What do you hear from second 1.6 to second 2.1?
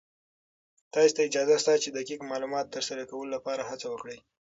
شته چې د